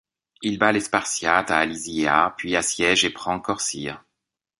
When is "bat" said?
0.57-0.71